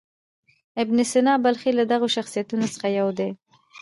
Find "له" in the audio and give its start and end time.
1.79-1.83